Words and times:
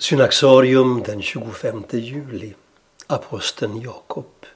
Synaxarium 0.00 1.02
den 1.02 1.22
25 1.22 1.84
juli. 1.90 2.54
Aposteln 3.06 3.80
Jakob. 3.80 4.46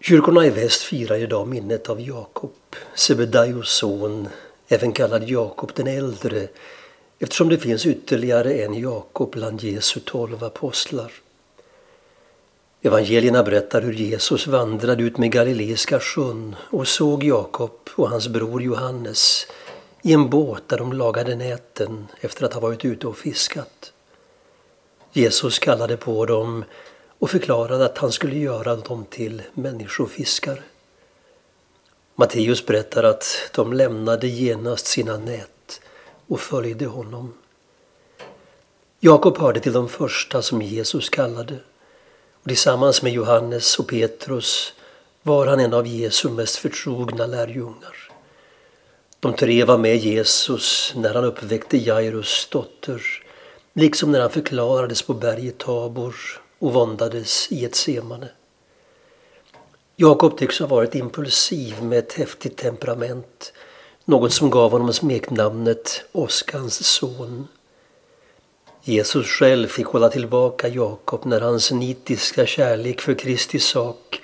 Kyrkorna 0.00 0.46
i 0.46 0.50
väst 0.50 0.82
firar 0.82 1.16
idag 1.16 1.48
minnet 1.48 1.88
av 1.88 2.00
Jakob, 2.00 2.76
Sebedaios 2.94 3.68
son, 3.68 4.28
även 4.68 4.92
kallad 4.92 5.28
Jakob 5.28 5.72
den 5.74 5.86
äldre, 5.86 6.48
eftersom 7.18 7.48
det 7.48 7.58
finns 7.58 7.86
ytterligare 7.86 8.52
en 8.52 8.74
Jakob 8.74 9.30
bland 9.30 9.62
Jesu 9.62 10.00
tolv 10.00 10.44
apostlar. 10.44 11.12
Evangelierna 12.82 13.42
berättar 13.42 13.82
hur 13.82 13.92
Jesus 13.92 14.46
vandrade 14.46 15.02
ut 15.02 15.18
med 15.18 15.32
Galileiska 15.32 16.00
sjön 16.00 16.56
och 16.70 16.88
såg 16.88 17.24
Jakob 17.24 17.90
och 17.94 18.10
hans 18.10 18.28
bror 18.28 18.62
Johannes 18.62 19.46
i 20.08 20.12
en 20.12 20.30
båt 20.30 20.62
där 20.66 20.78
de 20.78 20.92
lagade 20.92 21.36
näten 21.36 22.08
efter 22.20 22.44
att 22.44 22.54
ha 22.54 22.60
varit 22.60 22.84
ute 22.84 23.06
och 23.06 23.18
fiskat. 23.18 23.92
Jesus 25.12 25.58
kallade 25.58 25.96
på 25.96 26.26
dem 26.26 26.64
och 27.18 27.30
förklarade 27.30 27.84
att 27.84 27.98
han 27.98 28.12
skulle 28.12 28.36
göra 28.36 28.76
dem 28.76 29.04
till 29.10 29.42
människofiskare. 29.54 30.62
Matteus 32.14 32.66
berättar 32.66 33.02
att 33.02 33.50
de 33.54 33.72
lämnade 33.72 34.28
genast 34.28 34.86
sina 34.86 35.18
nät 35.18 35.80
och 36.26 36.40
följde 36.40 36.86
honom. 36.86 37.34
Jakob 39.00 39.38
hörde 39.38 39.60
till 39.60 39.72
de 39.72 39.88
första 39.88 40.42
som 40.42 40.62
Jesus 40.62 41.08
kallade 41.08 41.58
och 42.32 42.48
tillsammans 42.48 43.02
med 43.02 43.12
Johannes 43.12 43.78
och 43.78 43.88
Petrus 43.88 44.72
var 45.22 45.46
han 45.46 45.60
en 45.60 45.74
av 45.74 45.86
Jesu 45.86 46.28
mest 46.28 46.56
förtrogna 46.56 47.26
lärjungar. 47.26 48.17
De 49.20 49.32
tre 49.32 49.64
var 49.64 49.78
med 49.78 49.96
Jesus 49.96 50.92
när 50.96 51.14
han 51.14 51.24
uppväckte 51.24 51.76
Jairus 51.76 52.48
dotter, 52.50 53.02
liksom 53.72 54.12
när 54.12 54.20
han 54.20 54.30
förklarades 54.30 55.02
på 55.02 55.14
berget 55.14 55.58
Tabor 55.58 56.14
och 56.58 56.72
våndades 56.72 57.52
i 57.52 57.64
ett 57.64 57.74
semane. 57.74 58.28
Jakob 59.96 60.38
tycks 60.38 60.58
ha 60.58 60.66
varit 60.66 60.94
impulsiv 60.94 61.82
med 61.82 61.98
ett 61.98 62.12
häftigt 62.12 62.56
temperament, 62.56 63.52
något 64.04 64.32
som 64.32 64.50
gav 64.50 64.70
honom 64.70 64.92
smeknamnet 64.92 66.04
Oskans 66.12 66.86
son. 66.86 67.48
Jesus 68.82 69.26
själv 69.26 69.66
fick 69.66 69.86
hålla 69.86 70.08
tillbaka 70.08 70.68
Jakob 70.68 71.24
när 71.24 71.40
hans 71.40 71.70
nitiska 71.70 72.46
kärlek 72.46 73.00
för 73.00 73.14
Kristi 73.14 73.58
sak 73.58 74.20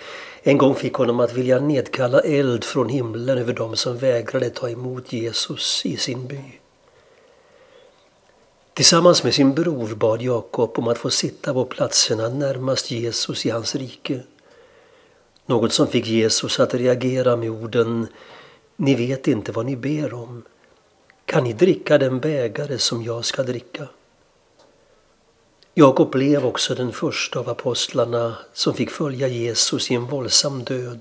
en 0.47 0.59
gång 0.59 0.75
fick 0.75 0.95
honom 0.95 1.21
att 1.21 1.33
vilja 1.33 1.61
nedkalla 1.61 2.21
eld 2.21 2.65
från 2.65 2.89
himlen 2.89 3.39
över 3.39 3.53
dem 3.53 3.77
som 3.77 3.99
vägrade 3.99 4.51
ta 4.51 4.71
emot 4.71 5.13
Jesus 5.13 5.87
i 5.87 5.97
sin 5.97 6.27
by. 6.27 6.61
Tillsammans 8.75 9.25
med 9.25 9.35
sin 9.35 9.55
bror 9.55 9.95
bad 9.95 10.23
Jakob 10.23 10.79
om 10.79 10.89
att 10.89 10.99
få 10.99 11.11
sitta 11.11 11.53
på 11.53 11.65
platserna 11.65 12.29
närmast 12.29 12.91
Jesus 12.91 13.47
i 13.47 13.51
hans 13.51 13.75
rike. 13.75 14.21
Något 15.47 15.73
som 15.73 15.87
fick 15.87 16.07
Jesus 16.07 16.61
att 16.61 16.75
reagera 16.75 17.37
med 17.37 17.51
orden 17.51 18.07
Ni 18.77 18.95
vet 18.95 19.29
inte 19.29 19.53
vad 19.53 19.67
ni 19.67 19.77
ber 19.77 20.15
om. 20.15 20.43
Kan 21.25 21.45
ni 21.45 21.53
dricka 21.53 21.99
den 21.99 22.21
bägare 22.21 22.79
som 22.79 23.03
jag 23.03 23.25
ska 23.25 23.43
dricka? 23.43 23.89
Jakob 25.77 26.11
blev 26.11 26.47
också 26.47 26.75
den 26.75 26.93
första 26.93 27.39
av 27.39 27.49
apostlarna 27.49 28.37
som 28.53 28.75
fick 28.75 28.91
följa 28.91 29.29
Jesus 29.29 29.91
i 29.91 29.95
en 29.95 30.07
våldsam 30.07 30.65
död 30.65 31.01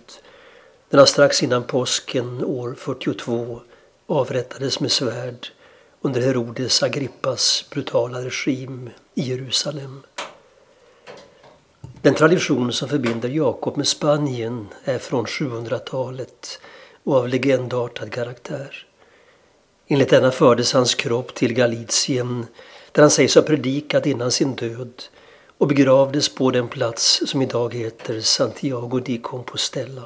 när 0.89 0.97
han 0.97 1.07
strax 1.07 1.43
innan 1.43 1.63
påsken 1.63 2.43
år 2.43 2.75
42 2.77 3.61
avrättades 4.07 4.79
med 4.79 4.91
svärd 4.91 5.47
under 6.01 6.21
Herodes 6.21 6.83
Agrippas 6.83 7.65
brutala 7.69 8.25
regim 8.25 8.89
i 9.15 9.21
Jerusalem. 9.21 10.03
Den 12.01 12.13
tradition 12.13 12.73
som 12.73 12.89
förbinder 12.89 13.29
Jakob 13.29 13.77
med 13.77 13.87
Spanien 13.87 14.67
är 14.83 14.99
från 14.99 15.25
700-talet 15.25 16.59
och 17.03 17.15
av 17.15 17.27
legendartad 17.27 18.11
karaktär. 18.11 18.87
Enligt 19.87 20.09
denna 20.09 20.31
fördes 20.31 20.73
hans 20.73 20.95
kropp 20.95 21.33
till 21.33 21.53
Galicien 21.53 22.45
där 22.93 23.01
han 23.01 23.11
sägs 23.11 23.35
ha 23.35 23.41
predikat 23.41 24.05
innan 24.05 24.31
sin 24.31 24.55
död 24.55 25.03
och 25.57 25.67
begravdes 25.67 26.35
på 26.35 26.51
den 26.51 26.67
plats 26.67 27.21
som 27.25 27.41
idag 27.41 27.73
heter 27.73 28.21
Santiago 28.21 28.99
de 28.99 29.17
Compostela. 29.17 30.03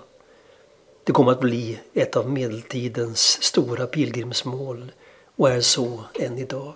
Det 1.03 1.11
kom 1.11 1.27
att 1.27 1.39
bli 1.39 1.79
ett 1.93 2.15
av 2.15 2.29
medeltidens 2.31 3.43
stora 3.43 3.85
pilgrimsmål 3.85 4.91
och 5.35 5.49
är 5.49 5.61
så 5.61 6.03
än 6.19 6.37
idag. 6.37 6.75